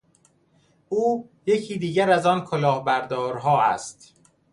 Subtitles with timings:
[0.89, 4.13] او یکی دیگر از آن کلاهبردارها است.